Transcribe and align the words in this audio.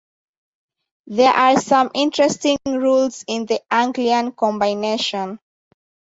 There 1.05 1.31
are 1.31 1.61
some 1.61 1.91
interesting 1.93 2.57
rules 2.65 3.23
in 3.27 3.45
the 3.45 3.61
Anglian 3.69 4.31
Combination. 4.31 5.37